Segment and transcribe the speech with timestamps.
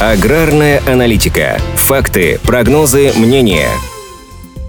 [0.00, 1.56] Аграрная аналитика.
[1.76, 3.68] Факты, прогнозы, мнения.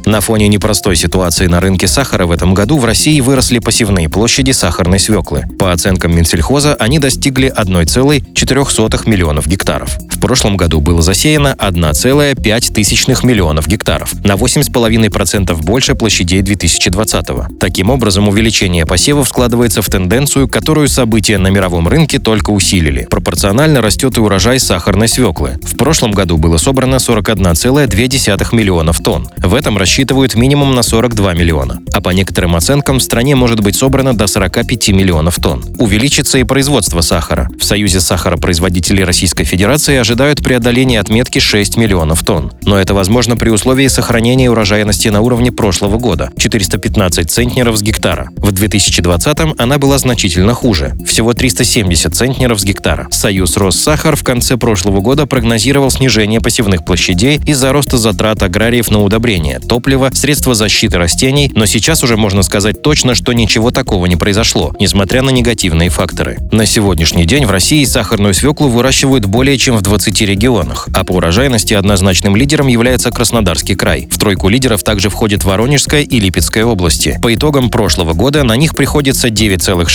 [0.05, 4.51] На фоне непростой ситуации на рынке сахара в этом году в России выросли посевные площади
[4.51, 5.45] сахарной свеклы.
[5.57, 9.97] По оценкам Минсельхоза, они достигли 1,04 миллионов гектаров.
[10.25, 17.57] Прошлом году было засеяно 1,5 миллионов гектаров, на 8,5% больше площадей 2020 -го.
[17.59, 23.05] Таким образом, увеличение посевов складывается в тенденцию, которую события на мировом рынке только усилили.
[23.07, 25.59] Пропорционально растет и урожай сахарной свеклы.
[25.61, 29.29] В прошлом году было собрано 41,2 миллионов тонн.
[29.37, 33.75] В этом рассчитывают минимум на 42 миллиона, а по некоторым оценкам в стране может быть
[33.75, 35.63] собрано до 45 миллионов тонн.
[35.79, 37.47] Увеличится и производство сахара.
[37.57, 42.51] В Союзе сахаропроизводителей Российской Федерации ожидают преодоления отметки 6 миллионов тонн.
[42.63, 48.29] Но это возможно при условии сохранения урожайности на уровне прошлого года– 415 центнеров с гектара.
[48.35, 53.07] В 2020-м она была значительно хуже– всего 370 центнеров с гектара.
[53.11, 59.01] Союз Россахар в конце прошлого года прогнозировал снижение посевных площадей из-за роста затрат аграриев на
[59.01, 64.07] удобрения, топ топлива, средства защиты растений, но сейчас уже можно сказать точно, что ничего такого
[64.07, 65.29] не произошло, несмотря на
[65.65, 66.37] негативные факторы.
[66.51, 71.13] На сегодняшний день в России сахарную свеклу выращивают более чем в 20 регионах, а по
[71.13, 74.07] урожайности однозначным лидером является Краснодарский край.
[74.11, 77.17] В тройку лидеров также входит Воронежская и Липецкая области.
[77.19, 79.85] По итогам прошлого года на них приходится 9,6,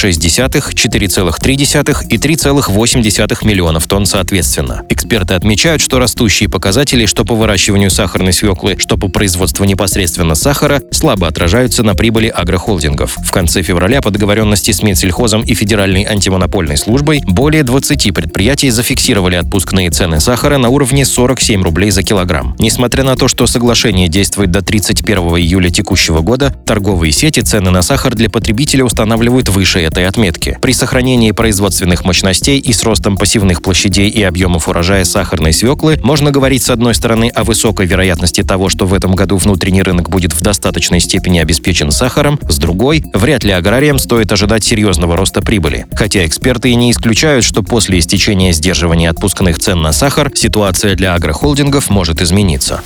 [0.75, 4.83] 4,3 и 3,8 миллионов тонн соответственно.
[4.89, 10.83] Эксперты отмечают, что растущие показатели что по выращиванию сахарной свеклы, что по производству непосредственно сахара
[10.91, 13.17] слабо отражаются на прибыли агрохолдингов.
[13.25, 19.35] В конце февраля по договоренности с Минсельхозом и Федеральной антимонопольной службой более 20 предприятий зафиксировали
[19.35, 22.57] отпускные цены сахара на уровне 47 рублей за килограмм.
[22.59, 27.83] Несмотря на то, что соглашение действует до 31 июля текущего года, торговые сети цены на
[27.83, 30.57] сахар для потребителя устанавливают выше этой отметки.
[30.63, 36.31] При сохранении производственных мощностей и с ростом посевных площадей и объемов урожая сахарной свеклы можно
[36.31, 40.33] говорить с одной стороны о высокой вероятности того, что в этом году внутренний рынок будет
[40.33, 45.85] в достаточной степени обеспечен сахаром, с другой, вряд ли аграриям стоит ожидать серьезного роста прибыли.
[45.97, 51.17] Хотя эксперты и не исключают, что после истечения сдерживания отпускных цен на сахар ситуация для
[51.17, 52.83] агрохолдингов может измениться.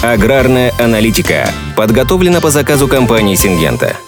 [0.00, 3.98] Аграрная аналитика подготовлена по заказу компании «Сингента».